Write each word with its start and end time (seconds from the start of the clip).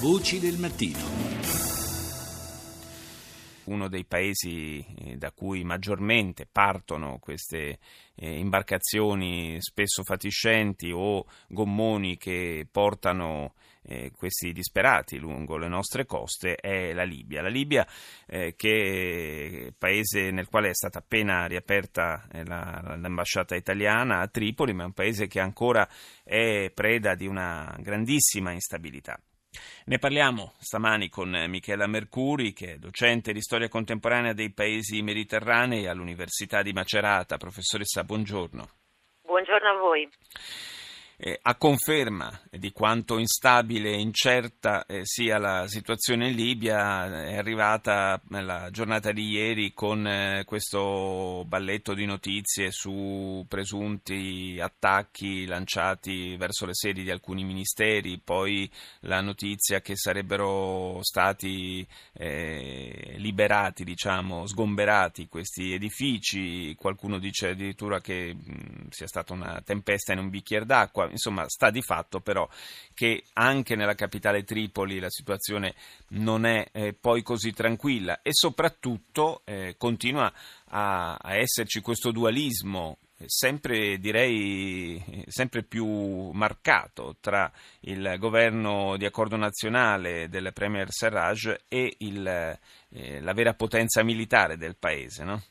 Voci 0.00 0.40
del 0.40 0.56
mattino 0.56 0.98
uno 3.64 3.88
dei 3.88 4.04
paesi 4.04 4.84
eh, 4.98 5.16
da 5.16 5.30
cui 5.30 5.62
maggiormente 5.62 6.48
partono 6.50 7.18
queste 7.18 7.78
eh, 8.14 8.38
imbarcazioni 8.38 9.58
spesso 9.60 10.02
fatiscenti 10.02 10.90
o 10.90 11.26
gommoni 11.48 12.16
che 12.16 12.66
portano 12.68 13.52
eh, 13.82 14.10
questi 14.16 14.52
disperati 14.52 15.18
lungo 15.18 15.58
le 15.58 15.68
nostre 15.68 16.06
coste 16.06 16.54
è 16.54 16.94
la 16.94 17.04
Libia. 17.04 17.42
La 17.42 17.48
Libia 17.48 17.86
che 18.26 19.66
è 19.66 19.72
paese 19.76 20.30
nel 20.30 20.48
quale 20.48 20.70
è 20.70 20.74
stata 20.74 20.98
appena 20.98 21.46
riaperta 21.46 22.26
la, 22.44 22.96
l'ambasciata 22.96 23.54
italiana 23.54 24.20
a 24.20 24.28
Tripoli, 24.28 24.72
ma 24.72 24.84
è 24.84 24.86
un 24.86 24.92
paese 24.92 25.26
che 25.26 25.40
ancora 25.40 25.86
è 26.24 26.70
preda 26.72 27.14
di 27.14 27.26
una 27.26 27.76
grandissima 27.80 28.52
instabilità. 28.52 29.20
Ne 29.86 29.98
parliamo 29.98 30.52
stamani 30.58 31.08
con 31.08 31.30
Michela 31.48 31.86
Mercuri, 31.86 32.52
che 32.52 32.74
è 32.74 32.76
docente 32.76 33.32
di 33.32 33.40
storia 33.40 33.68
contemporanea 33.68 34.32
dei 34.32 34.52
paesi 34.52 35.02
mediterranei 35.02 35.86
all'Università 35.86 36.62
di 36.62 36.72
Macerata. 36.72 37.36
Professoressa, 37.36 38.04
buongiorno. 38.04 38.68
Buongiorno 39.22 39.68
a 39.68 39.78
voi. 39.78 40.08
Eh, 41.22 41.38
a 41.42 41.54
conferma 41.56 42.32
di 42.48 42.72
quanto 42.72 43.18
instabile 43.18 43.90
e 43.90 44.00
incerta 44.00 44.86
eh, 44.86 45.02
sia 45.04 45.36
la 45.36 45.66
situazione 45.68 46.30
in 46.30 46.34
Libia, 46.34 47.26
è 47.26 47.36
arrivata 47.36 48.18
la 48.28 48.70
giornata 48.70 49.12
di 49.12 49.28
ieri 49.28 49.74
con 49.74 50.06
eh, 50.06 50.44
questo 50.46 51.44
balletto 51.46 51.92
di 51.92 52.06
notizie 52.06 52.70
su 52.70 53.44
presunti 53.46 54.58
attacchi 54.62 55.44
lanciati 55.44 56.36
verso 56.36 56.64
le 56.64 56.72
sedi 56.72 57.02
di 57.02 57.10
alcuni 57.10 57.44
ministeri, 57.44 58.18
poi 58.18 58.70
la 59.00 59.20
notizia 59.20 59.82
che 59.82 59.96
sarebbero 59.96 61.00
stati 61.02 61.86
eh, 62.14 63.16
liberati, 63.18 63.84
diciamo, 63.84 64.46
sgomberati 64.46 65.28
questi 65.28 65.74
edifici, 65.74 66.74
qualcuno 66.76 67.18
dice 67.18 67.48
addirittura 67.48 68.00
che 68.00 68.32
mh, 68.32 68.86
sia 68.88 69.06
stata 69.06 69.34
una 69.34 69.60
tempesta 69.62 70.14
in 70.14 70.20
un 70.20 70.30
bicchiere 70.30 70.64
d'acqua 70.64 71.08
insomma 71.10 71.48
sta 71.48 71.70
di 71.70 71.82
fatto 71.82 72.20
però 72.20 72.48
che 72.94 73.24
anche 73.34 73.76
nella 73.76 73.94
capitale 73.94 74.44
Tripoli 74.44 74.98
la 74.98 75.10
situazione 75.10 75.74
non 76.08 76.46
è 76.46 76.68
eh, 76.72 76.92
poi 76.92 77.22
così 77.22 77.52
tranquilla 77.52 78.22
e 78.22 78.30
soprattutto 78.32 79.42
eh, 79.44 79.74
continua 79.76 80.32
a, 80.68 81.16
a 81.16 81.36
esserci 81.36 81.80
questo 81.80 82.10
dualismo 82.10 82.98
sempre 83.26 83.98
direi 83.98 85.24
sempre 85.26 85.62
più 85.62 86.30
marcato 86.30 87.16
tra 87.20 87.50
il 87.80 88.16
governo 88.18 88.96
di 88.96 89.04
accordo 89.04 89.36
nazionale 89.36 90.28
del 90.28 90.52
Premier 90.54 90.90
Serraj 90.90 91.54
e 91.68 91.94
il, 91.98 92.26
eh, 92.26 93.20
la 93.20 93.32
vera 93.32 93.54
potenza 93.54 94.02
militare 94.02 94.56
del 94.56 94.76
paese, 94.76 95.24
no? 95.24 95.42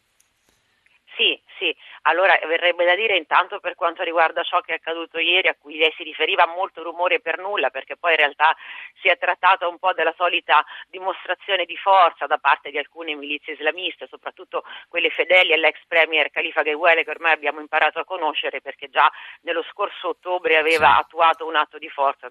Allora 2.03 2.37
verrebbe 2.47 2.85
da 2.85 2.95
dire 2.95 3.17
intanto 3.17 3.59
per 3.59 3.75
quanto 3.75 4.03
riguarda 4.03 4.43
ciò 4.43 4.61
che 4.61 4.73
è 4.73 4.75
accaduto 4.75 5.19
ieri, 5.19 5.47
a 5.47 5.55
cui 5.59 5.77
lei 5.77 5.93
si 5.95 6.03
riferiva 6.03 6.45
molto 6.45 6.81
rumore 6.83 7.19
per 7.19 7.39
nulla, 7.39 7.69
perché 7.69 7.97
poi 7.97 8.11
in 8.11 8.17
realtà 8.17 8.55
si 9.01 9.07
è 9.07 9.17
trattato 9.17 9.69
un 9.69 9.77
po' 9.77 9.93
della 9.93 10.13
solita 10.15 10.65
dimostrazione 10.87 11.65
di 11.65 11.77
forza 11.77 12.25
da 12.25 12.37
parte 12.37 12.71
di 12.71 12.77
alcune 12.77 13.15
milizie 13.15 13.53
islamiste, 13.53 14.07
soprattutto 14.07 14.63
quelle 14.87 15.09
fedeli 15.09 15.53
all'ex 15.53 15.77
premier 15.87 16.29
Khalifa 16.29 16.61
Ghewele 16.61 17.03
che 17.03 17.09
ormai 17.11 17.33
abbiamo 17.33 17.59
imparato 17.59 17.99
a 17.99 18.05
conoscere 18.05 18.61
perché 18.61 18.89
già 18.89 19.11
nello 19.41 19.63
scorso 19.63 20.09
ottobre 20.09 20.57
aveva 20.57 20.93
sì. 20.93 20.99
attuato 20.99 21.45
un 21.45 21.55
atto 21.55 21.77
di 21.77 21.89
forza 21.89 22.27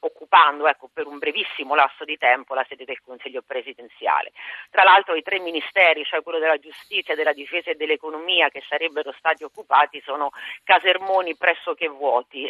occupando 0.00 0.66
ecco, 0.66 0.88
per 0.92 1.06
un 1.06 1.18
brevissimo 1.18 1.74
lasso 1.74 2.04
di 2.04 2.16
tempo 2.16 2.54
la 2.54 2.64
sede 2.68 2.84
del 2.84 3.00
Consiglio 3.00 3.42
presidenziale. 3.42 4.32
Tra 4.70 4.82
l'altro 4.82 5.14
i 5.14 5.22
tre 5.22 5.38
ministeri, 5.40 6.04
cioè 6.04 6.22
quello 6.22 6.38
della 6.38 6.58
giustizia, 6.58 7.14
della 7.14 7.32
difesa 7.32 7.70
e 7.70 7.74
dell'economia, 7.74 8.48
che 8.48 8.62
sarebbero 8.68 9.12
stati 9.18 9.44
occupati 9.44 10.00
sono 10.04 10.30
casermoni 10.64 11.36
pressoché 11.36 11.88
vuoti, 11.88 12.46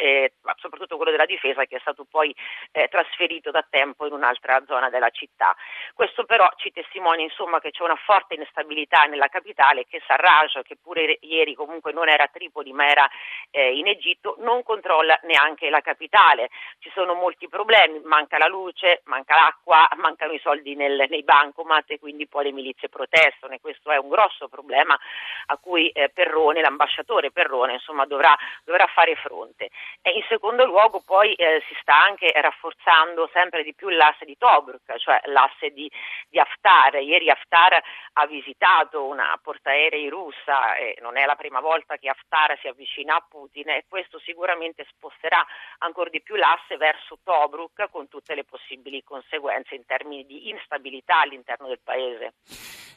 soprattutto 0.57 0.95
quello 0.95 1.11
della 1.11 1.25
difesa 1.25 1.65
che 1.65 1.77
è 1.77 1.79
stato 1.79 2.05
poi 2.09 2.35
eh, 2.71 2.86
trasferito 2.87 3.51
da 3.51 3.65
tempo 3.69 4.05
in 4.05 4.13
un'altra 4.13 4.63
zona 4.65 4.89
della 4.89 5.09
città. 5.09 5.55
Questo 5.93 6.25
però 6.25 6.49
ci 6.57 6.71
testimonia 6.71 7.23
insomma, 7.23 7.59
che 7.59 7.71
c'è 7.71 7.83
una 7.83 7.95
forte 7.95 8.35
instabilità 8.35 9.03
nella 9.03 9.27
capitale 9.27 9.85
che 9.85 10.01
Sarraj, 10.05 10.61
che 10.63 10.77
pure 10.81 11.17
ieri 11.21 11.53
comunque 11.53 11.91
non 11.91 12.07
era 12.07 12.23
a 12.23 12.27
Tripoli 12.27 12.71
ma 12.71 12.87
era 12.87 13.09
eh, 13.51 13.77
in 13.77 13.87
Egitto, 13.87 14.35
non 14.39 14.63
controlla 14.63 15.19
neanche 15.23 15.69
la 15.69 15.81
capitale. 15.81 16.49
Ci 16.79 16.91
sono 16.93 17.13
molti 17.13 17.47
problemi, 17.47 17.99
manca 18.03 18.37
la 18.37 18.47
luce, 18.47 19.01
manca 19.05 19.35
l'acqua, 19.35 19.87
mancano 19.97 20.33
i 20.33 20.39
soldi 20.39 20.75
nel, 20.75 21.05
nei 21.09 21.23
bancomat 21.23 21.91
e 21.91 21.99
quindi 21.99 22.27
poi 22.27 22.45
le 22.45 22.51
milizie 22.51 22.89
protestano 22.89 23.53
e 23.53 23.59
questo 23.59 23.91
è 23.91 23.97
un 23.97 24.09
grosso 24.09 24.47
problema 24.47 24.97
a 25.47 25.57
cui 25.57 25.89
eh, 25.89 26.09
Perrone, 26.09 26.61
l'ambasciatore 26.61 27.31
Perrone, 27.31 27.73
insomma, 27.73 28.05
dovrà, 28.05 28.35
dovrà 28.63 28.85
fare 28.87 29.15
fronte. 29.15 29.69
E 30.01 30.11
in 30.11 30.23
secondo 30.29 30.65
luogo 30.65 31.01
poi 31.05 31.33
eh, 31.33 31.63
si 31.67 31.75
sta 31.81 32.01
anche 32.01 32.31
rafforzando 32.33 32.75
sempre 33.33 33.63
di 33.63 33.73
più 33.73 33.89
l'asse 33.89 34.25
di 34.25 34.37
Tobruk, 34.37 34.95
cioè 34.97 35.19
l'asse 35.25 35.69
di, 35.71 35.91
di 36.29 36.39
Haftar. 36.39 36.95
Ieri 36.95 37.29
Haftar 37.29 37.81
ha 38.13 38.25
visitato 38.25 39.05
una 39.05 39.37
portaerei 39.41 40.09
russa 40.09 40.75
e 40.75 40.97
non 41.01 41.17
è 41.17 41.25
la 41.25 41.35
prima 41.35 41.59
volta 41.59 41.97
che 41.97 42.09
Haftar 42.09 42.57
si 42.59 42.67
avvicina 42.67 43.15
a 43.15 43.25
Putin 43.27 43.69
e 43.69 43.85
questo 43.87 44.19
sicuramente 44.19 44.85
sposterà 44.89 45.45
ancora 45.79 46.09
di 46.09 46.21
più 46.21 46.35
l'asse 46.35 46.77
verso 46.77 47.19
Tobruk 47.23 47.89
con 47.89 48.07
tutte 48.07 48.35
le 48.35 48.43
possibili 48.43 49.03
conseguenze 49.03 49.75
in 49.75 49.85
termini 49.85 50.25
di 50.25 50.49
instabilità 50.49 51.21
all'interno 51.21 51.67
del 51.67 51.79
paese. 51.83 52.33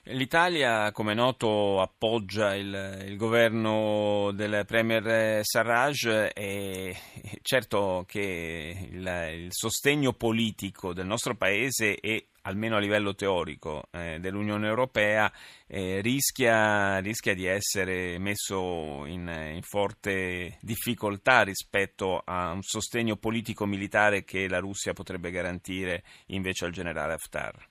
L'Italia, 0.04 0.92
come 0.92 1.12
noto, 1.12 1.80
appoggia 1.80 2.54
il, 2.54 3.04
il 3.06 3.16
governo 3.18 4.30
del 4.32 4.64
Premier 4.66 5.44
Sarraj 5.44 6.30
e 6.34 6.96
certo 7.42 8.04
che 8.06 8.88
il, 8.90 9.32
il, 9.34 9.48
sostegno 9.50 10.14
politico 10.14 10.94
del 10.94 11.04
nostro 11.04 11.36
Paese 11.36 11.96
e 11.96 12.28
almeno 12.42 12.76
a 12.76 12.80
livello 12.80 13.14
teorico 13.14 13.84
eh, 13.90 14.18
dell'Unione 14.20 14.66
Europea 14.66 15.30
eh, 15.66 16.00
rischia, 16.00 16.98
rischia, 17.00 17.34
di 17.34 17.44
essere 17.44 18.18
messo 18.18 19.04
in, 19.04 19.28
in 19.28 19.62
forte 19.62 20.56
difficoltà 20.62 21.42
rispetto 21.42 22.22
a 22.24 22.52
un 22.52 22.62
sostegno 22.62 23.16
politico-militare 23.16 24.24
che 24.24 24.48
la 24.48 24.60
Russia 24.60 24.94
potrebbe 24.94 25.30
garantire 25.30 26.04
invece 26.28 26.64
al 26.64 26.72
generale 26.72 27.12
Haftar. 27.12 27.69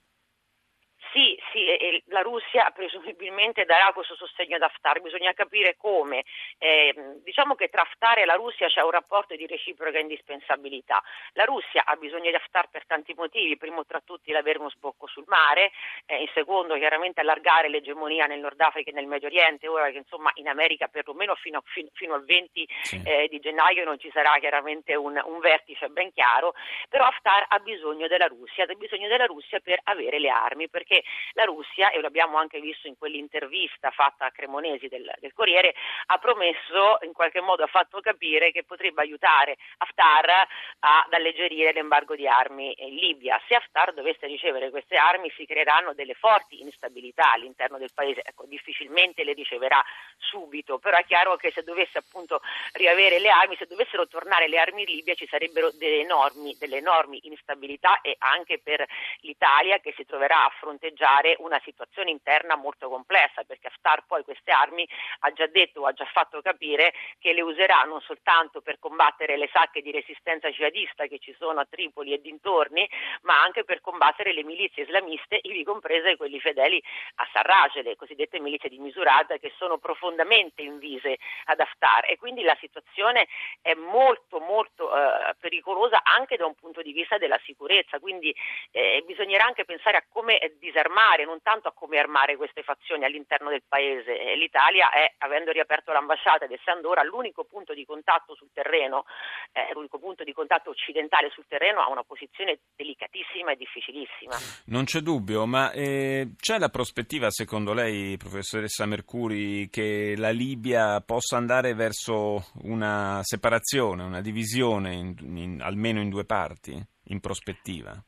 La 2.09 2.21
Russia 2.21 2.71
presumibilmente 2.73 3.65
darà 3.65 3.91
questo 3.93 4.15
sostegno 4.15 4.55
ad 4.55 4.61
Haftar, 4.61 5.01
bisogna 5.01 5.33
capire 5.33 5.75
come. 5.77 6.23
Eh, 6.57 6.93
diciamo 7.23 7.55
che 7.55 7.69
tra 7.69 7.81
Haftar 7.81 8.19
e 8.19 8.25
la 8.25 8.33
Russia 8.33 8.67
c'è 8.67 8.81
un 8.81 8.91
rapporto 8.91 9.35
di 9.35 9.45
reciproca 9.45 9.99
indispensabilità. 9.99 11.01
La 11.33 11.43
Russia 11.43 11.83
ha 11.85 11.95
bisogno 11.95 12.29
di 12.29 12.35
Haftar 12.35 12.69
per 12.69 12.85
tanti 12.85 13.13
motivi, 13.15 13.57
primo 13.57 13.85
tra 13.85 14.01
tutti 14.03 14.31
l'avere 14.31 14.59
uno 14.59 14.69
sbocco 14.69 15.07
sul 15.07 15.25
mare, 15.27 15.71
eh, 16.05 16.21
in 16.21 16.29
secondo 16.33 16.75
chiaramente 16.75 17.21
allargare 17.21 17.69
l'egemonia 17.69 18.25
nel 18.25 18.39
Nord 18.39 18.59
Africa 18.59 18.89
e 18.89 18.93
nel 18.93 19.07
Medio 19.07 19.27
Oriente, 19.27 19.67
ora 19.67 19.91
che 19.91 19.97
insomma 19.97 20.31
in 20.35 20.47
America 20.47 20.87
perlomeno 20.87 21.35
fino, 21.35 21.61
fino, 21.65 21.89
fino 21.93 22.13
al 22.15 22.25
20 22.25 22.67
sì. 22.81 23.01
eh, 23.05 23.27
di 23.27 23.39
gennaio 23.39 23.85
non 23.85 23.99
ci 23.99 24.09
sarà 24.11 24.37
chiaramente 24.39 24.95
un, 24.95 25.21
un 25.23 25.39
vertice 25.39 25.89
ben 25.89 26.11
chiaro, 26.13 26.53
però 26.89 27.05
Haftar 27.05 27.45
ha 27.49 27.59
bisogno 27.59 28.07
della 28.07 28.27
Russia, 28.27 28.63
ha 28.63 28.73
bisogno 28.73 29.07
della 29.07 29.25
Russia 29.25 29.59
per 29.59 29.79
avere 29.83 30.19
le 30.19 30.29
armi, 30.29 30.69
perché 30.69 31.03
la 31.33 31.43
Russia, 31.43 31.91
e 31.91 31.98
lo 32.01 32.07
abbiamo 32.07 32.37
anche 32.37 32.59
visto 32.59 32.87
in 32.87 32.97
quell'intervista 32.97 33.91
fatta 33.91 34.25
a 34.25 34.31
Cremonesi 34.31 34.87
del, 34.87 35.11
del 35.19 35.33
Corriere, 35.33 35.73
ha 36.07 36.17
promesso, 36.17 36.99
in 37.01 37.13
qualche 37.13 37.41
modo 37.41 37.63
ha 37.63 37.67
fatto 37.67 37.99
capire 37.99 38.51
che 38.51 38.63
potrebbe 38.63 39.01
aiutare 39.01 39.57
Haftar 39.77 40.47
ad 40.79 41.13
alleggerire 41.13 41.73
l'embargo 41.73 42.15
di 42.15 42.27
armi 42.27 42.73
in 42.77 42.95
Libia. 42.95 43.41
Se 43.47 43.55
Haftar 43.55 43.93
dovesse 43.93 44.27
ricevere 44.27 44.69
queste 44.69 44.95
armi 44.95 45.29
si 45.35 45.45
creeranno 45.45 45.93
delle 45.93 46.13
forti 46.13 46.61
instabilità 46.61 47.33
all'interno 47.33 47.77
del 47.77 47.91
paese, 47.93 48.21
ecco, 48.23 48.45
difficilmente 48.45 49.23
le 49.23 49.33
riceverà 49.33 49.83
subito, 50.17 50.79
però 50.79 50.97
è 50.97 51.05
chiaro 51.05 51.35
che 51.35 51.51
se 51.51 51.63
dovesse 51.63 51.97
appunto 51.97 52.41
riavere 52.73 53.19
le 53.19 53.29
armi, 53.29 53.55
se 53.57 53.65
dovessero 53.65 54.07
tornare 54.07 54.47
le 54.47 54.59
armi 54.59 54.83
in 54.83 54.95
Libia 54.95 55.15
ci 55.15 55.27
sarebbero 55.27 55.71
delle 55.71 56.01
enormi, 56.01 56.55
delle 56.57 56.77
enormi 56.77 57.19
instabilità 57.23 58.01
e 58.01 58.15
anche 58.19 58.59
per 58.59 58.85
l'Italia 59.21 59.79
che 59.79 59.93
si 59.95 60.05
troverà 60.05 60.45
a 60.45 60.53
fronteggiare 60.59 61.35
una 61.39 61.59
situazione 61.63 61.88
situazione 61.89 62.11
interna 62.11 62.55
molto 62.55 62.87
complessa 62.87 63.43
perché 63.43 63.67
Haftar 63.67 64.05
poi 64.05 64.23
queste 64.23 64.51
armi 64.51 64.87
ha 65.19 65.31
già 65.31 65.47
detto 65.47 65.85
ha 65.85 65.93
già 65.93 66.05
fatto 66.05 66.39
capire 66.41 66.93
che 67.17 67.33
le 67.33 67.41
userà 67.41 67.81
non 67.83 67.99
soltanto 68.01 68.61
per 68.61 68.77
combattere 68.79 69.37
le 69.37 69.49
sacche 69.51 69.81
di 69.81 69.91
resistenza 69.91 70.49
jihadista 70.49 71.07
che 71.07 71.17
ci 71.17 71.35
sono 71.37 71.59
a 71.59 71.67
Tripoli 71.69 72.13
e 72.13 72.21
dintorni, 72.21 72.87
ma 73.23 73.41
anche 73.41 73.63
per 73.63 73.81
combattere 73.81 74.33
le 74.33 74.43
milizie 74.43 74.83
islamiste, 74.83 75.39
ivi 75.41 75.63
comprese 75.63 76.15
quelli 76.15 76.39
fedeli 76.39 76.81
a 77.15 77.27
Sarraj, 77.33 77.81
le 77.81 77.95
cosiddette 77.95 78.39
milizie 78.39 78.69
di 78.69 78.77
Misurata 78.77 79.37
che 79.37 79.51
sono 79.57 79.77
profondamente 79.77 80.61
invise 80.61 81.17
ad 81.45 81.59
Haftar. 81.59 82.09
E 82.09 82.17
quindi 82.17 82.43
la 82.43 82.57
situazione 82.59 83.27
è 83.61 83.73
molto 83.73 84.39
molto 84.39 84.95
eh, 84.95 85.35
pericolosa 85.39 86.01
anche 86.03 86.37
da 86.37 86.45
un 86.45 86.55
punto 86.55 86.81
di 86.81 86.91
vista 86.91 87.17
della 87.17 87.39
sicurezza, 87.43 87.99
quindi 87.99 88.33
eh, 88.71 89.03
bisognerà 89.05 89.45
anche 89.45 89.65
pensare 89.65 89.97
a 89.97 90.03
come 90.09 90.53
disarmare, 90.59 91.25
non 91.25 91.41
tanto 91.41 91.67
a 91.67 91.73
come 91.79 91.97
armare 91.97 92.35
queste 92.35 92.61
fazioni 92.61 93.05
all'interno 93.05 93.49
del 93.49 93.63
paese. 93.67 94.35
L'Italia 94.35 94.91
è, 94.91 95.13
avendo 95.19 95.51
riaperto 95.51 95.91
l'ambasciata 95.91 96.45
ed 96.45 96.51
essendo 96.51 96.89
ora 96.89 97.01
l'unico 97.03 97.45
punto 97.45 97.73
di 97.73 97.85
contatto 97.85 98.35
sul 98.35 98.49
terreno, 98.53 99.05
eh, 99.53 99.71
l'unico 99.73 99.97
punto 99.97 100.23
di 100.23 100.33
contatto 100.33 100.69
occidentale 100.69 101.29
sul 101.31 101.45
terreno, 101.47 101.81
ha 101.81 101.89
una 101.89 102.03
posizione 102.03 102.59
delicatissima 102.75 103.53
e 103.53 103.55
difficilissima. 103.55 104.35
Non 104.65 104.83
c'è 104.83 104.99
dubbio, 104.99 105.45
ma 105.45 105.71
eh, 105.71 106.33
c'è 106.37 106.59
la 106.59 106.69
prospettiva, 106.69 107.31
secondo 107.31 107.73
lei, 107.73 108.17
professoressa 108.17 108.85
Mercuri, 108.85 109.69
che 109.69 110.15
la 110.17 110.31
Libia 110.31 111.01
possa 111.01 111.37
andare 111.37 111.73
verso 111.73 112.43
una 112.63 113.21
separazione, 113.23 114.03
una 114.03 114.21
divisione, 114.21 114.93
in, 114.93 115.15
in, 115.37 115.61
almeno 115.61 116.01
in 116.01 116.09
due 116.09 116.25
parti, 116.25 116.77
in 117.05 117.19
prospettiva? 117.21 118.03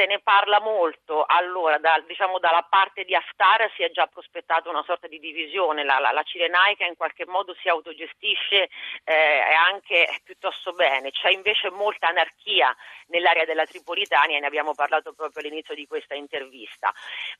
Se 0.00 0.06
ne 0.06 0.20
parla 0.20 0.60
molto, 0.60 1.26
allora 1.26 1.76
da, 1.76 2.02
diciamo 2.06 2.38
dalla 2.38 2.66
parte 2.66 3.04
di 3.04 3.14
Haftar 3.14 3.70
si 3.76 3.82
è 3.82 3.90
già 3.90 4.06
prospettata 4.06 4.70
una 4.70 4.82
sorta 4.82 5.06
di 5.06 5.18
divisione, 5.18 5.84
la, 5.84 5.98
la, 5.98 6.10
la 6.10 6.22
Cirenaica 6.22 6.86
in 6.86 6.96
qualche 6.96 7.26
modo 7.26 7.54
si 7.60 7.68
autogestisce 7.68 8.70
eh, 9.04 9.40
anche 9.70 10.08
piuttosto 10.24 10.72
bene, 10.72 11.10
c'è 11.10 11.28
invece 11.28 11.68
molta 11.68 12.08
anarchia 12.08 12.74
nell'area 13.08 13.44
della 13.44 13.66
Tripolitania 13.66 14.38
e 14.38 14.40
ne 14.40 14.46
abbiamo 14.46 14.74
parlato 14.74 15.12
proprio 15.12 15.42
all'inizio 15.42 15.74
di 15.74 15.86
questa 15.86 16.14
intervista. 16.14 16.90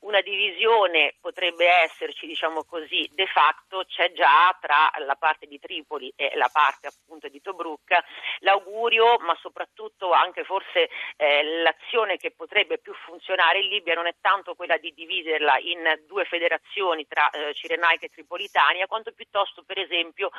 Una 0.01 0.21
divisione 0.21 1.15
potrebbe 1.19 1.67
esserci, 1.67 2.27
diciamo 2.27 2.65
così, 2.65 3.09
de 3.15 3.27
facto 3.27 3.85
c'è 3.87 4.13
già 4.13 4.55
tra 4.61 4.91
la 4.99 5.15
parte 5.15 5.47
di 5.47 5.59
Tripoli 5.59 6.13
e 6.15 6.33
la 6.35 6.51
parte 6.53 6.89
appunto 6.89 7.29
di 7.29 7.41
Tobruk. 7.41 7.97
L'augurio, 8.41 9.17
ma 9.21 9.35
soprattutto 9.41 10.13
anche 10.13 10.45
forse 10.45 10.91
eh, 11.17 11.43
l'azione 11.63 12.19
che 12.19 12.33
potrebbe 12.33 12.49
potrebbe 12.51 12.79
più 12.79 12.93
funzionare 13.07 13.61
in 13.61 13.69
Libia 13.69 13.95
non 13.95 14.09
è 14.09 14.15
tanto 14.21 14.57
quella 14.57 14.77
di 14.77 14.93
dividerla 14.93 15.59
in 15.59 16.01
due 16.09 16.25
federazioni 16.25 17.07
tra 17.07 17.31
eh, 17.31 17.55
Cirenaica 17.55 18.07
e 18.07 18.09
Tripolitania, 18.09 18.89
quanto 18.89 19.13
piuttosto 19.13 19.63
per 19.63 19.79
esempio 19.79 20.31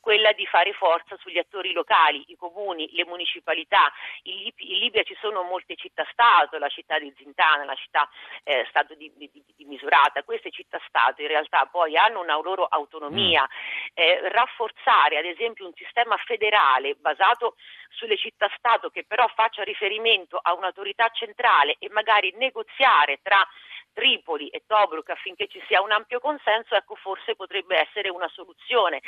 quella 0.00 0.32
di 0.32 0.46
fare 0.46 0.72
forza 0.72 1.14
sugli 1.18 1.36
attori 1.36 1.72
locali, 1.72 2.24
i 2.28 2.36
comuni, 2.36 2.88
le 2.92 3.04
municipalità. 3.04 3.92
In, 4.22 4.36
Lib- 4.38 4.60
in 4.60 4.78
Libia 4.78 5.02
ci 5.02 5.14
sono 5.20 5.42
molte 5.42 5.76
città-stato, 5.76 6.56
la 6.56 6.68
città 6.68 6.98
di 6.98 7.12
Zintana, 7.18 7.64
la 7.64 7.74
città-stato 7.74 8.92
eh, 8.94 8.96
di, 8.96 9.12
di, 9.18 9.30
di, 9.30 9.64
Misurata. 9.68 10.22
Queste 10.22 10.50
città-stato 10.50 11.20
in 11.20 11.28
realtà 11.28 11.66
poi 11.66 11.94
hanno 11.98 12.22
una 12.22 12.40
loro 12.40 12.64
autonomia. 12.64 13.42
Mm. 13.42 13.92
Eh, 13.92 14.28
rafforzare 14.30 15.18
ad 15.18 15.26
esempio 15.26 15.66
un 15.66 15.74
sistema 15.74 16.16
federale 16.16 16.94
basato 16.94 17.56
sulle 17.90 18.16
città-stato 18.16 18.88
che 18.88 19.04
però 19.04 19.28
faccia 19.34 19.62
riferimento 19.64 20.38
a 20.40 20.54
un'autorità 20.54 21.10
centrale 21.10 21.57
e 21.78 21.88
magari 21.90 22.32
negoziare 22.36 23.20
tra 23.22 23.46
Tripoli 23.92 24.48
e 24.48 24.62
Tobruk 24.64 25.10
affinché 25.10 25.48
ci 25.48 25.60
sia 25.66 25.82
un 25.82 25.90
ampio 25.90 26.20
consenso, 26.20 26.76
ecco 26.76 26.94
forse 26.94 27.34
potrebbe 27.34 27.76
essere 27.76 28.08
una 28.10 28.28
soluzione. 28.28 29.00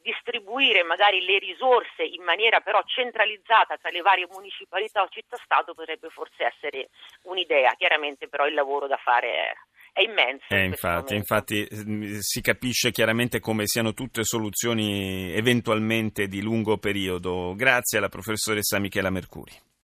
Distribuire 0.00 0.82
magari 0.84 1.20
le 1.20 1.38
risorse 1.38 2.02
in 2.02 2.22
maniera 2.22 2.60
però 2.60 2.80
centralizzata 2.86 3.76
tra 3.76 3.90
le 3.90 4.00
varie 4.00 4.26
municipalità 4.30 5.02
o 5.02 5.08
città-stato 5.10 5.74
potrebbe 5.74 6.08
forse 6.08 6.44
essere 6.44 6.88
un'idea. 7.24 7.74
Chiaramente 7.76 8.28
però 8.28 8.46
il 8.46 8.54
lavoro 8.54 8.86
da 8.86 8.96
fare 8.96 9.28
è 9.28 9.52
è 9.98 10.02
immenso. 10.02 10.44
Eh, 10.50 10.64
infatti, 10.64 11.14
infatti 11.16 11.68
mm, 11.74 12.18
si 12.20 12.40
capisce 12.40 12.92
chiaramente 12.92 13.40
come 13.40 13.66
siano 13.66 13.94
tutte 13.94 14.22
soluzioni 14.22 15.32
eventualmente 15.34 16.28
di 16.28 16.40
lungo 16.40 16.78
periodo. 16.78 17.54
Grazie 17.56 17.98
alla 17.98 18.08
professoressa 18.08 18.78
Michela 18.78 19.10
Mercuri. 19.10 19.67